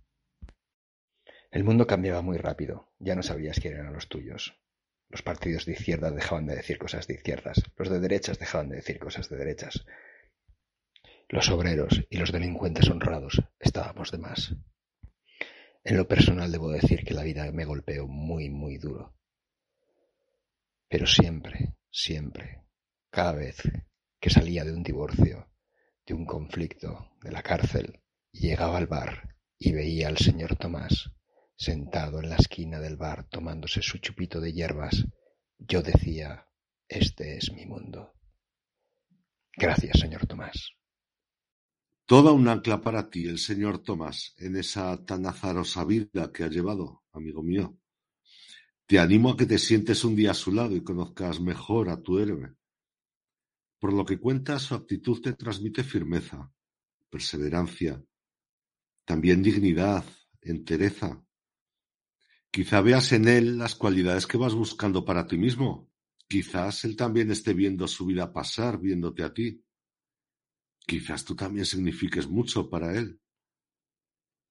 El 1.49 1.63
mundo 1.63 1.87
cambiaba 1.87 2.21
muy 2.21 2.37
rápido, 2.37 2.93
ya 2.99 3.15
no 3.15 3.23
sabías 3.23 3.59
quién 3.59 3.73
eran 3.73 3.93
los 3.93 4.07
tuyos. 4.07 4.61
Los 5.09 5.23
partidos 5.23 5.65
de 5.65 5.71
izquierda 5.71 6.11
dejaban 6.11 6.45
de 6.45 6.55
decir 6.55 6.77
cosas 6.77 7.07
de 7.07 7.15
izquierdas, 7.15 7.63
los 7.77 7.89
de 7.89 7.99
derechas 7.99 8.37
dejaban 8.37 8.69
de 8.69 8.75
decir 8.75 8.99
cosas 8.99 9.27
de 9.27 9.37
derechas. 9.37 9.85
Los 11.29 11.49
obreros 11.49 12.05
y 12.11 12.17
los 12.17 12.31
delincuentes 12.31 12.87
honrados 12.89 13.41
estábamos 13.59 14.11
de 14.11 14.19
más. 14.19 14.55
En 15.83 15.97
lo 15.97 16.07
personal 16.07 16.51
debo 16.51 16.69
decir 16.69 17.03
que 17.03 17.15
la 17.15 17.23
vida 17.23 17.51
me 17.51 17.65
golpeó 17.65 18.07
muy, 18.07 18.51
muy 18.51 18.77
duro. 18.77 19.15
Pero 20.87 21.07
siempre, 21.07 21.73
siempre, 21.89 22.65
cada 23.09 23.31
vez 23.31 23.63
que 24.19 24.29
salía 24.29 24.63
de 24.63 24.73
un 24.73 24.83
divorcio, 24.83 25.46
de 26.07 26.13
un 26.13 26.25
conflicto, 26.25 27.11
de 27.21 27.31
la 27.31 27.43
cárcel, 27.43 28.01
llegaba 28.31 28.77
al 28.77 28.87
bar 28.87 29.35
y 29.59 29.73
veía 29.73 30.07
al 30.07 30.17
señor 30.17 30.55
Tomás, 30.55 31.11
sentado 31.55 32.21
en 32.21 32.29
la 32.29 32.37
esquina 32.37 32.79
del 32.79 32.95
bar 32.95 33.27
tomándose 33.29 33.81
su 33.81 33.97
chupito 33.97 34.39
de 34.39 34.53
hierbas, 34.53 35.05
yo 35.59 35.81
decía, 35.81 36.47
este 36.87 37.37
es 37.37 37.51
mi 37.51 37.65
mundo. 37.65 38.13
Gracias, 39.53 39.99
señor 39.99 40.25
Tomás. 40.27 40.71
Toda 42.05 42.31
un 42.31 42.47
ancla 42.47 42.79
para 42.79 43.09
ti, 43.09 43.27
el 43.27 43.37
señor 43.37 43.79
Tomás, 43.79 44.33
en 44.37 44.55
esa 44.55 45.03
tan 45.03 45.25
azarosa 45.25 45.83
vida 45.83 46.31
que 46.31 46.45
ha 46.45 46.47
llevado, 46.47 47.03
amigo 47.11 47.43
mío. 47.43 47.77
Te 48.85 48.99
animo 48.99 49.31
a 49.31 49.35
que 49.35 49.45
te 49.45 49.59
sientes 49.59 50.05
un 50.05 50.15
día 50.15 50.31
a 50.31 50.35
su 50.35 50.53
lado 50.53 50.73
y 50.73 50.83
conozcas 50.83 51.41
mejor 51.41 51.89
a 51.89 52.01
tu 52.01 52.19
héroe. 52.19 52.56
Por 53.79 53.93
lo 53.93 54.05
que 54.05 54.19
cuenta, 54.19 54.59
su 54.59 54.75
actitud 54.75 55.21
te 55.21 55.33
transmite 55.33 55.83
firmeza, 55.83 56.51
perseverancia, 57.09 58.03
también 59.05 59.41
dignidad, 59.41 60.03
entereza, 60.41 61.23
Quizá 62.51 62.81
veas 62.81 63.11
en 63.11 63.27
él 63.27 63.57
las 63.57 63.75
cualidades 63.75 64.25
que 64.25 64.37
vas 64.37 64.55
buscando 64.55 65.05
para 65.05 65.27
ti 65.27 65.37
mismo. 65.37 65.91
Quizás 66.27 66.85
él 66.85 66.95
también 66.95 67.29
esté 67.31 67.53
viendo 67.53 67.87
su 67.87 68.05
vida 68.05 68.33
pasar 68.33 68.79
viéndote 68.79 69.23
a 69.23 69.33
ti. 69.33 69.63
Quizás 70.85 71.23
tú 71.23 71.35
también 71.35 71.65
signifiques 71.65 72.27
mucho 72.27 72.69
para 72.69 72.97
él. 72.97 73.19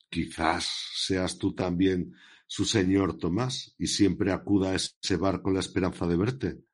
Quizás 0.09 0.69
seas 0.95 1.39
tú 1.39 1.55
también 1.55 2.15
su 2.47 2.65
señor 2.65 3.19
Tomás 3.19 3.75
y 3.77 3.89
siempre 3.89 4.31
acuda 4.31 4.71
a 4.71 4.75
ese 4.77 5.17
bar 5.17 5.43
con 5.43 5.55
la 5.55 5.61
esperanza 5.61 6.07
de 6.07 6.17
verte, 6.17 6.65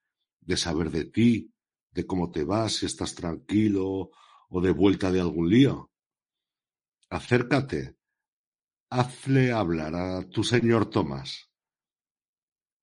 de 0.40 0.56
saber 0.56 0.90
de 0.90 1.06
ti, 1.06 1.51
de 1.92 2.06
cómo 2.06 2.30
te 2.30 2.44
vas, 2.44 2.76
si 2.76 2.86
estás 2.86 3.14
tranquilo 3.14 4.10
o 4.48 4.60
de 4.60 4.70
vuelta 4.70 5.10
de 5.10 5.20
algún 5.20 5.48
lío. 5.48 5.90
Acércate, 7.10 7.96
Hazle 8.94 9.52
hablar 9.52 9.94
a 9.94 10.28
tu 10.28 10.44
señor 10.44 10.90
Tomás. 10.90 11.48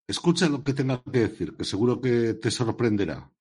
Escucha 0.08 0.50
lo 0.50 0.64
que 0.64 0.74
tenga 0.74 1.04
que 1.04 1.20
decir, 1.20 1.56
que 1.56 1.64
seguro 1.64 2.02
que 2.02 2.34
te 2.34 2.50
sorprenderá. 2.50 3.32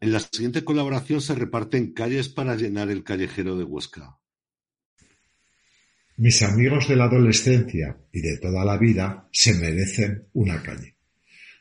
En 0.00 0.12
la 0.12 0.18
siguiente 0.18 0.64
colaboración 0.64 1.20
se 1.20 1.36
reparten 1.36 1.92
calles 1.92 2.28
para 2.28 2.56
llenar 2.56 2.90
el 2.90 3.04
callejero 3.04 3.56
de 3.56 3.62
Huesca. 3.62 4.18
Mis 6.16 6.42
amigos 6.42 6.88
de 6.88 6.96
la 6.96 7.04
adolescencia 7.04 7.96
y 8.12 8.22
de 8.22 8.38
toda 8.38 8.64
la 8.64 8.76
vida 8.76 9.28
se 9.30 9.54
merecen 9.54 10.28
una 10.32 10.60
calle. 10.60 10.97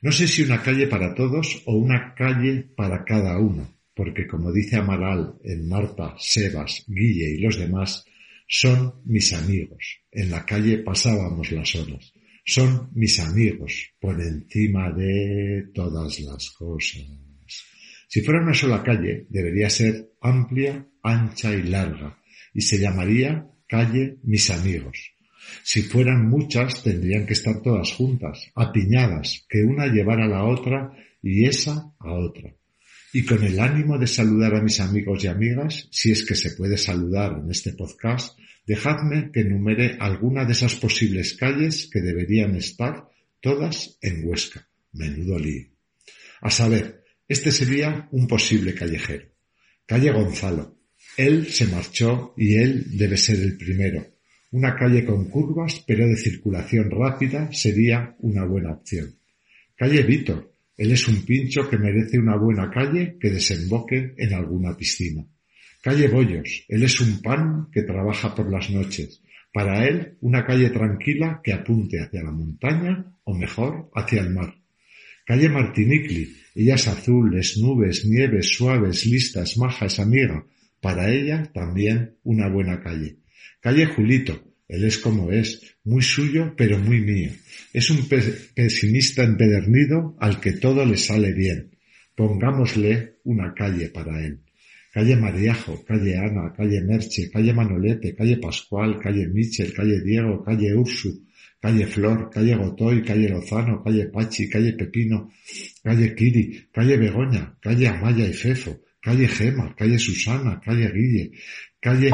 No 0.02 0.12
sé 0.12 0.28
si 0.28 0.44
una 0.44 0.62
calle 0.62 0.88
para 0.88 1.14
todos 1.16 1.64
o 1.66 1.76
una 1.76 2.14
calle 2.14 2.70
para 2.76 3.04
cada 3.04 3.38
uno, 3.40 3.68
porque 3.96 4.28
como 4.28 4.52
dice 4.52 4.78
Amaral 4.78 5.36
en 5.44 5.68
Marta, 5.68 6.16
Sebas, 6.20 6.86
Guille 6.88 7.36
y 7.36 7.42
los 7.42 7.58
demás, 7.58 8.06
son 8.48 9.02
mis 9.06 9.34
amigos. 9.34 10.00
En 10.12 10.30
la 10.30 10.46
calle 10.46 10.80
pasábamos 10.80 11.52
las 11.52 11.76
horas. 11.76 12.14
Son 12.46 12.90
mis 12.94 13.20
amigos 13.20 13.92
por 14.00 14.22
encima 14.22 14.92
de 14.92 15.66
todas 15.74 16.20
las 16.22 16.50
cosas. 16.52 17.04
Si 18.08 18.22
fuera 18.22 18.42
una 18.42 18.54
sola 18.54 18.82
calle, 18.84 19.26
debería 19.30 19.70
ser 19.70 20.12
amplia, 20.22 20.88
ancha 21.04 21.54
y 21.54 21.64
larga, 21.64 22.18
y 22.54 22.62
se 22.62 22.80
llamaría 22.80 23.46
calle 23.68 24.18
Mis 24.24 24.50
Amigos. 24.50 25.17
Si 25.64 25.82
fueran 25.82 26.28
muchas, 26.28 26.84
tendrían 26.84 27.26
que 27.26 27.34
estar 27.34 27.62
todas 27.62 27.92
juntas, 27.92 28.52
apiñadas, 28.56 29.46
que 29.50 29.64
una 29.64 29.88
llevara 29.88 30.26
a 30.26 30.30
la 30.30 30.46
otra 30.46 30.92
y 31.22 31.46
esa 31.46 31.94
a 32.00 32.14
otra. 32.14 32.54
Y 33.14 33.24
con 33.26 33.44
el 33.44 33.60
ánimo 33.60 33.98
de 33.98 34.08
saludar 34.08 34.56
a 34.56 34.62
mis 34.62 34.80
amigos 34.80 35.24
y 35.24 35.28
amigas, 35.28 35.88
si 35.92 36.12
es 36.12 36.26
que 36.26 36.36
se 36.36 36.52
puede 36.52 36.78
saludar 36.78 37.40
en 37.44 37.50
este 37.50 37.74
podcast, 37.74 38.38
dejadme 38.66 39.32
que 39.32 39.42
enumere 39.42 39.98
alguna 40.00 40.46
de 40.46 40.52
esas 40.52 40.76
posibles 40.76 41.34
calles 41.34 41.90
que 41.92 42.02
deberían 42.02 42.56
estar 42.56 43.08
todas 43.40 43.98
en 44.02 44.28
Huesca. 44.28 44.68
Menudo 44.92 45.40
lío. 45.40 45.68
A 46.42 46.52
saber, 46.52 47.04
este 47.28 47.52
sería 47.52 48.08
un 48.12 48.28
posible 48.28 48.74
callejero. 48.74 49.28
Calle 49.86 50.12
Gonzalo. 50.12 50.78
Él 51.16 51.48
se 51.48 51.68
marchó 51.68 52.34
y 52.38 52.56
él 52.56 52.98
debe 52.98 53.18
ser 53.18 53.40
el 53.40 53.58
primero. 53.58 54.17
Una 54.58 54.76
calle 54.76 55.06
con 55.06 55.30
curvas 55.30 55.84
pero 55.86 56.08
de 56.08 56.18
circulación 56.18 56.90
rápida 56.90 57.48
sería 57.52 58.16
una 58.22 58.44
buena 58.44 58.72
opción. 58.72 59.14
Calle 59.76 60.02
Víctor. 60.02 60.52
Él 60.76 60.92
es 60.94 61.08
un 61.08 61.24
pincho 61.24 61.70
que 61.70 61.78
merece 61.78 62.18
una 62.18 62.36
buena 62.38 62.72
calle 62.72 63.18
que 63.20 63.30
desemboque 63.30 64.16
en 64.18 64.34
alguna 64.34 64.76
piscina. 64.76 65.24
Calle 65.80 66.08
Bollos. 66.08 66.66
Él 66.68 66.82
es 66.82 67.00
un 67.00 67.22
pan 67.22 67.68
que 67.72 67.84
trabaja 67.84 68.34
por 68.34 68.50
las 68.50 68.72
noches 68.72 69.22
Para 69.54 69.88
él, 69.88 70.18
una 70.22 70.44
calle 70.44 70.72
tranquila 70.72 71.40
que 71.44 71.54
apunte 71.54 72.02
hacia 72.02 72.24
la 72.24 72.32
montaña 72.32 73.06
o 73.26 73.36
mejor, 73.36 73.92
hacia 73.94 74.22
el 74.22 74.32
mar. 74.32 74.56
Calle 75.24 75.50
Martinicli, 75.50 76.36
ella 76.56 76.74
es 76.74 77.58
nubes, 77.60 78.06
nieves, 78.08 78.56
suaves, 78.56 79.06
listas, 79.06 79.56
majas, 79.56 80.00
amiga. 80.00 80.44
Para 80.82 81.12
ella 81.12 81.48
también 81.54 82.16
una 82.24 82.50
buena 82.50 82.82
calle. 82.82 83.18
Calle 83.60 83.86
Julito, 83.86 84.48
él 84.68 84.84
es 84.84 84.98
como 84.98 85.32
es, 85.32 85.62
muy 85.84 86.02
suyo 86.02 86.54
pero 86.58 86.78
muy 86.78 87.02
mío. 87.02 87.32
Es 87.74 87.90
un 87.90 88.08
pesimista 88.54 89.24
empedernido 89.24 90.16
al 90.20 90.40
que 90.40 90.54
todo 90.54 90.86
le 90.86 90.98
sale 90.98 91.34
bien. 91.34 91.72
Pongámosle 92.16 93.20
una 93.24 93.54
calle 93.54 93.90
para 93.90 94.24
él. 94.26 94.40
Calle 94.92 95.16
Mariajo, 95.16 95.84
calle 95.86 96.18
Ana, 96.18 96.52
calle 96.56 96.82
Merche, 96.82 97.30
calle 97.30 97.54
Manolete, 97.54 98.16
calle 98.16 98.38
Pascual, 98.38 99.00
calle 99.00 99.28
Michel, 99.28 99.72
calle 99.74 100.02
Diego, 100.02 100.44
calle 100.44 100.74
Ursu, 100.74 101.28
calle 101.62 101.86
Flor, 101.86 102.30
calle 102.32 102.56
Gotoy, 102.56 103.04
calle 103.04 103.30
Lozano, 103.30 103.84
calle 103.84 104.08
Pachi, 104.08 104.50
calle 104.50 104.74
Pepino, 104.74 105.30
calle 105.84 106.16
Kiri, 106.16 106.68
calle 106.72 106.98
Begoña, 106.98 107.56
calle 107.62 107.88
Amaya 107.88 108.28
y 108.28 108.34
Fefo, 108.34 108.82
calle 109.00 109.28
Gema, 109.28 109.76
calle 109.76 110.00
Susana, 110.00 110.60
calle 110.66 110.92
Guille, 110.92 111.32
calle 111.80 112.10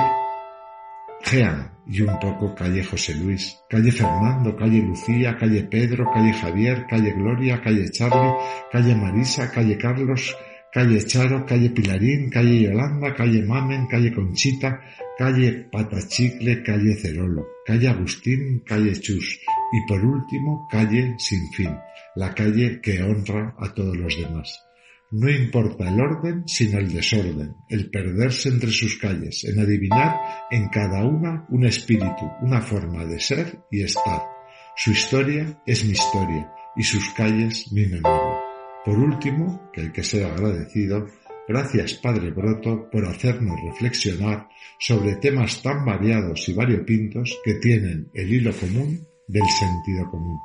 Jean 1.23 1.71
y 1.87 2.01
un 2.01 2.17
poco 2.19 2.55
calle 2.55 2.83
José 2.83 3.15
Luis, 3.15 3.57
calle 3.69 3.91
Fernando, 3.91 4.55
calle 4.55 4.81
Lucía, 4.81 5.37
calle 5.37 5.63
Pedro, 5.63 6.09
calle 6.11 6.33
Javier, 6.33 6.85
calle 6.87 7.13
Gloria, 7.13 7.61
calle 7.61 7.89
Charlie, 7.91 8.33
calle 8.71 8.95
Marisa, 8.95 9.51
calle 9.51 9.77
Carlos, 9.77 10.35
calle 10.71 11.05
Charo, 11.05 11.45
calle 11.45 11.69
Pilarín, 11.69 12.29
calle 12.29 12.61
Yolanda, 12.61 13.13
calle 13.13 13.43
Mamen, 13.43 13.87
calle 13.87 14.13
Conchita, 14.13 14.81
calle 15.17 15.67
Patachicle, 15.71 16.63
calle 16.63 16.95
Cerolo, 16.95 17.45
calle 17.65 17.89
Agustín, 17.89 18.63
calle 18.65 18.99
Chus 18.99 19.39
y 19.73 19.87
por 19.87 20.03
último 20.03 20.67
calle 20.71 21.15
Sin 21.17 21.51
Fin, 21.51 21.77
la 22.15 22.33
calle 22.33 22.79
que 22.81 23.03
honra 23.03 23.55
a 23.59 23.73
todos 23.73 23.97
los 23.97 24.17
demás. 24.17 24.72
No 25.15 25.29
importa 25.29 25.89
el 25.89 26.01
orden, 26.01 26.47
sino 26.47 26.79
el 26.79 26.91
desorden, 26.91 27.55
el 27.69 27.91
perderse 27.91 28.49
entre 28.49 28.71
sus 28.71 28.97
calles, 28.97 29.43
en 29.43 29.59
adivinar 29.59 30.19
en 30.49 30.69
cada 30.69 31.05
una 31.05 31.45
un 31.49 31.65
espíritu, 31.65 32.31
una 32.41 32.61
forma 32.61 33.05
de 33.05 33.19
ser 33.19 33.59
y 33.69 33.83
estar. 33.83 34.23
Su 34.75 34.89
historia 34.89 35.61
es 35.67 35.85
mi 35.85 35.91
historia 35.91 36.51
y 36.75 36.81
sus 36.81 37.13
calles 37.13 37.71
mi 37.71 37.85
memoria. 37.85 38.39
Por 38.83 38.97
último, 38.97 39.69
que 39.71 39.81
hay 39.81 39.91
que 39.91 40.03
ser 40.03 40.25
agradecido, 40.25 41.05
gracias 41.47 41.93
Padre 41.93 42.31
Broto 42.31 42.89
por 42.89 43.05
hacernos 43.05 43.61
reflexionar 43.61 44.47
sobre 44.79 45.17
temas 45.17 45.61
tan 45.61 45.85
variados 45.85 46.49
y 46.49 46.53
variopintos 46.53 47.37
que 47.45 47.53
tienen 47.59 48.09
el 48.15 48.33
hilo 48.33 48.51
común 48.51 49.07
del 49.27 49.45
sentido 49.45 50.09
común. 50.09 50.39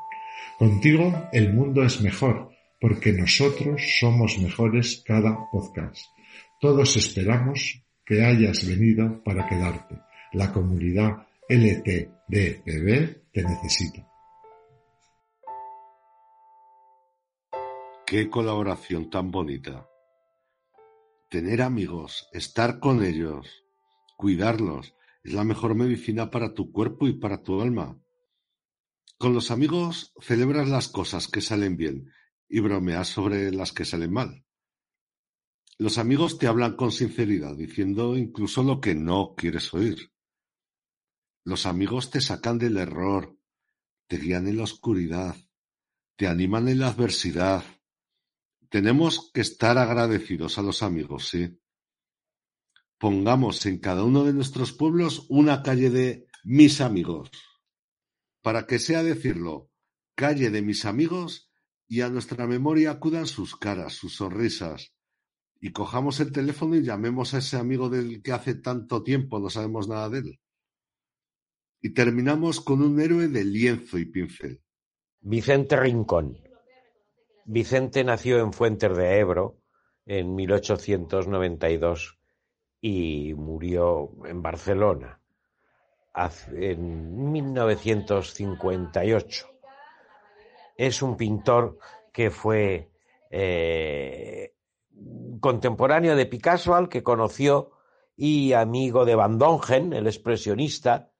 Contigo 0.58 1.30
el 1.32 1.54
mundo 1.54 1.82
es 1.84 2.02
mejor, 2.02 2.50
porque 2.80 3.12
nosotros 3.12 3.82
somos 3.98 4.38
mejores 4.38 5.02
cada 5.04 5.50
podcast. 5.50 6.06
Todos 6.60 6.96
esperamos 6.96 7.82
que 8.04 8.24
hayas 8.24 8.66
venido 8.66 9.22
para 9.22 9.46
quedarte. 9.48 10.00
La 10.32 10.52
comunidad 10.52 11.26
LTDPB 11.48 13.30
te 13.32 13.42
necesita. 13.42 14.06
Qué 18.06 18.30
colaboración 18.30 19.10
tan 19.10 19.30
bonita. 19.30 19.86
Tener 21.28 21.60
amigos, 21.60 22.28
estar 22.32 22.80
con 22.80 23.04
ellos, 23.04 23.64
cuidarlos, 24.16 24.94
es 25.22 25.34
la 25.34 25.44
mejor 25.44 25.74
medicina 25.74 26.30
para 26.30 26.54
tu 26.54 26.72
cuerpo 26.72 27.06
y 27.06 27.12
para 27.14 27.42
tu 27.42 27.60
alma. 27.60 28.00
Con 29.18 29.34
los 29.34 29.50
amigos 29.50 30.14
celebras 30.20 30.68
las 30.68 30.88
cosas 30.88 31.28
que 31.28 31.42
salen 31.42 31.76
bien 31.76 32.10
y 32.48 32.60
bromeas 32.60 33.08
sobre 33.08 33.52
las 33.52 33.72
que 33.72 33.84
salen 33.84 34.12
mal. 34.12 34.44
Los 35.76 35.98
amigos 35.98 36.38
te 36.38 36.46
hablan 36.46 36.74
con 36.74 36.90
sinceridad, 36.90 37.54
diciendo 37.54 38.16
incluso 38.16 38.62
lo 38.62 38.80
que 38.80 38.94
no 38.94 39.34
quieres 39.36 39.72
oír. 39.74 40.12
Los 41.44 41.66
amigos 41.66 42.10
te 42.10 42.20
sacan 42.20 42.58
del 42.58 42.78
error, 42.78 43.38
te 44.08 44.16
guían 44.16 44.48
en 44.48 44.56
la 44.56 44.64
oscuridad, 44.64 45.36
te 46.16 46.26
animan 46.26 46.68
en 46.68 46.80
la 46.80 46.88
adversidad. 46.88 47.64
Tenemos 48.68 49.30
que 49.32 49.40
estar 49.40 49.78
agradecidos 49.78 50.58
a 50.58 50.62
los 50.62 50.82
amigos, 50.82 51.28
sí. 51.28 51.60
Pongamos 52.98 53.64
en 53.66 53.78
cada 53.78 54.02
uno 54.02 54.24
de 54.24 54.32
nuestros 54.32 54.72
pueblos 54.72 55.26
una 55.28 55.62
calle 55.62 55.90
de 55.90 56.26
mis 56.42 56.80
amigos, 56.80 57.30
para 58.42 58.66
que 58.66 58.80
sea 58.80 59.04
decirlo, 59.04 59.70
calle 60.16 60.50
de 60.50 60.62
mis 60.62 60.84
amigos 60.84 61.47
y 61.88 62.02
a 62.02 62.10
nuestra 62.10 62.46
memoria 62.46 62.92
acudan 62.92 63.26
sus 63.26 63.56
caras, 63.56 63.94
sus 63.94 64.16
sonrisas, 64.16 64.92
y 65.60 65.72
cojamos 65.72 66.20
el 66.20 66.30
teléfono 66.30 66.76
y 66.76 66.82
llamemos 66.82 67.34
a 67.34 67.38
ese 67.38 67.56
amigo 67.56 67.88
del 67.88 68.22
que 68.22 68.32
hace 68.32 68.54
tanto 68.54 69.02
tiempo 69.02 69.40
no 69.40 69.50
sabemos 69.50 69.88
nada 69.88 70.08
de 70.08 70.18
él. 70.18 70.40
Y 71.80 71.94
terminamos 71.94 72.60
con 72.60 72.82
un 72.82 73.00
héroe 73.00 73.28
de 73.28 73.44
lienzo 73.44 73.98
y 73.98 74.04
pincel. 74.04 74.62
Vicente 75.20 75.76
Rincón. 75.76 76.38
Vicente 77.44 78.04
nació 78.04 78.38
en 78.38 78.52
Fuentes 78.52 78.96
de 78.96 79.18
Ebro 79.18 79.58
en 80.06 80.34
1892 80.34 82.18
y 82.80 83.34
murió 83.34 84.12
en 84.26 84.42
Barcelona 84.42 85.18
en 86.52 87.32
1958 87.32 89.57
es 90.78 91.02
un 91.02 91.16
pintor 91.16 91.78
que 92.12 92.30
fue 92.30 92.92
eh, 93.30 94.54
contemporáneo 95.40 96.16
de 96.16 96.24
Picasso, 96.24 96.74
al 96.74 96.88
que 96.88 97.02
conoció 97.02 97.72
y 98.16 98.52
amigo 98.52 99.04
de 99.04 99.16
Van 99.16 99.38
Dongen, 99.38 99.92
el 99.92 100.06
expresionista. 100.06 101.10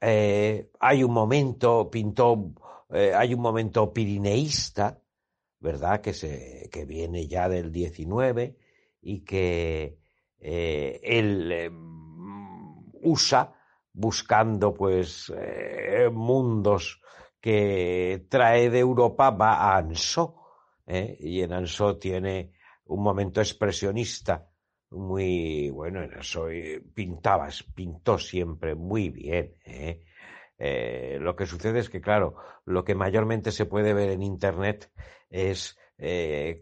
Eh, 0.00 0.70
hay 0.80 1.04
un 1.04 1.12
momento, 1.12 1.88
pintó, 1.88 2.52
eh, 2.90 3.12
hay 3.14 3.32
un 3.32 3.40
momento 3.40 3.92
pirineísta, 3.92 5.00
¿verdad? 5.60 6.00
Que, 6.00 6.12
se, 6.12 6.68
que 6.72 6.84
viene 6.84 7.28
ya 7.28 7.48
del 7.48 7.70
19 7.70 8.58
y 9.00 9.20
que 9.20 9.98
él 10.40 11.70
usa 13.00 13.54
buscando 13.92 14.74
pues 14.74 15.32
mundos 16.10 17.00
que 17.42 18.24
trae 18.28 18.70
de 18.70 18.78
Europa 18.78 19.30
va 19.30 19.54
a 19.54 19.76
Ansó, 19.76 20.36
¿eh? 20.86 21.16
y 21.18 21.42
en 21.42 21.52
Ansó 21.52 21.98
tiene 21.98 22.52
un 22.84 23.02
momento 23.02 23.40
expresionista 23.40 24.48
muy 24.90 25.68
bueno, 25.70 26.02
en 26.04 26.14
Ansó 26.14 26.48
eh, 26.48 26.80
pintaba, 26.94 27.48
pintó 27.74 28.16
siempre 28.16 28.76
muy 28.76 29.10
bien. 29.10 29.56
¿eh? 29.66 30.04
lo 31.18 31.34
que 31.34 31.46
sucede 31.46 31.80
es 31.80 31.90
que, 31.90 32.00
claro, 32.00 32.36
lo 32.64 32.84
que 32.84 32.94
mayormente 32.94 33.50
se 33.50 33.66
puede 33.66 33.92
ver 33.92 34.10
en 34.10 34.22
Internet 34.22 34.92
es 35.28 35.76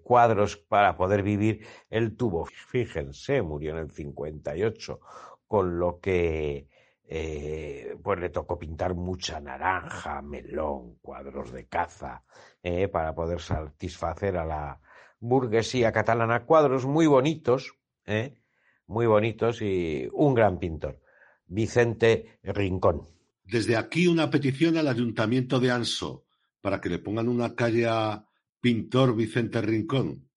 cuadros 0.02 0.56
para 0.56 0.96
poder 0.96 1.22
vivir. 1.22 1.66
el 1.90 2.16
tubo, 2.16 2.46
fíjense, 2.46 3.42
murió 3.42 3.72
en 3.72 3.78
el 3.78 3.90
58, 3.90 5.00
con 5.46 5.78
lo 5.78 6.00
que 6.00 6.69
eh, 7.12 7.96
pues 8.04 8.20
le 8.20 8.30
tocó 8.30 8.56
pintar 8.56 8.94
mucha 8.94 9.40
naranja, 9.40 10.22
melón, 10.22 10.94
cuadros 11.02 11.50
de 11.50 11.66
caza, 11.66 12.22
eh, 12.62 12.86
para 12.86 13.16
poder 13.16 13.40
satisfacer 13.40 14.36
a 14.36 14.44
la 14.44 14.80
burguesía 15.18 15.90
catalana. 15.90 16.44
Cuadros 16.46 16.86
muy 16.86 17.08
bonitos, 17.08 17.74
eh, 18.06 18.40
muy 18.86 19.06
bonitos 19.06 19.60
y 19.60 20.08
un 20.12 20.34
gran 20.34 20.60
pintor, 20.60 21.00
Vicente 21.46 22.38
Rincón. 22.44 23.08
Desde 23.42 23.76
aquí 23.76 24.06
una 24.06 24.30
petición 24.30 24.76
al 24.76 24.86
Ayuntamiento 24.86 25.58
de 25.58 25.72
Anso 25.72 26.26
para 26.60 26.80
que 26.80 26.90
le 26.90 27.00
pongan 27.00 27.28
una 27.28 27.56
calle 27.56 27.88
a 27.88 28.24
Pintor 28.60 29.16
Vicente 29.16 29.60
Rincón, 29.60 30.30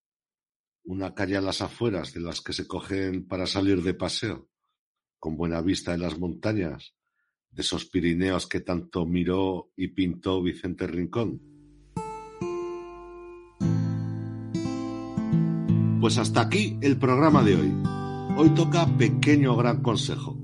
una 0.82 1.14
calle 1.14 1.36
a 1.36 1.40
las 1.40 1.62
afueras 1.62 2.12
de 2.12 2.20
las 2.20 2.40
que 2.40 2.52
se 2.52 2.66
cogen 2.66 3.28
para 3.28 3.46
salir 3.46 3.80
de 3.80 3.94
paseo 3.94 4.48
con 5.24 5.38
buena 5.38 5.62
vista 5.62 5.94
en 5.94 6.02
las 6.02 6.18
montañas, 6.18 6.92
de 7.50 7.62
esos 7.62 7.86
Pirineos 7.86 8.46
que 8.46 8.60
tanto 8.60 9.06
miró 9.06 9.70
y 9.74 9.88
pintó 9.88 10.42
Vicente 10.42 10.86
Rincón. 10.86 11.40
Pues 15.98 16.18
hasta 16.18 16.42
aquí 16.42 16.78
el 16.82 16.98
programa 16.98 17.42
de 17.42 17.54
hoy. 17.54 17.72
Hoy 18.36 18.50
toca 18.50 18.86
pequeño 18.98 19.56
gran 19.56 19.80
consejo. 19.80 20.36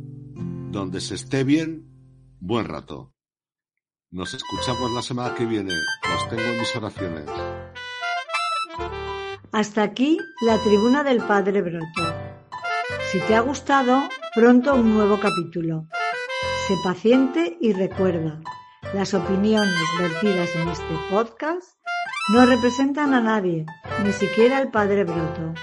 Donde 0.71 1.03
se 1.03 1.17
esté 1.17 1.45
bien, 1.45 1.85
buen 2.39 2.65
rato. 2.65 3.13
Nos 4.11 4.33
escuchamos 4.33 4.93
la 4.93 5.03
semana 5.03 5.35
que 5.35 5.45
viene. 5.45 5.75
Los 5.75 6.29
tengo 6.31 6.43
en 6.43 6.59
mis 6.59 6.75
oraciones. 6.75 7.27
Hasta 9.53 9.83
aquí 9.83 10.17
la 10.41 10.57
tribuna 10.63 11.05
del 11.05 11.19
Padre 11.19 11.61
Broto. 11.61 12.15
Si 13.13 13.19
te 13.21 13.35
ha 13.35 13.41
gustado, 13.41 14.09
pronto 14.35 14.75
un 14.75 14.95
nuevo 14.95 15.19
capítulo. 15.19 15.89
Sé 16.67 16.75
paciente 16.85 17.57
y 17.61 17.73
recuerda, 17.73 18.41
las 18.95 19.13
opiniones 19.13 19.75
vertidas 19.99 20.55
en 20.55 20.69
este 20.69 20.95
podcast 21.11 21.77
no 22.33 22.47
representan 22.47 23.13
a 23.15 23.21
nadie, 23.21 23.67
ni 24.05 24.13
siquiera 24.13 24.59
al 24.59 24.71
padre 24.71 25.05
Broto. 25.05 25.55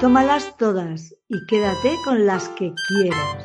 Tómalas 0.00 0.56
todas 0.58 1.14
y 1.28 1.46
quédate 1.46 1.96
con 2.04 2.26
las 2.26 2.50
que 2.50 2.74
quieras. 2.88 3.44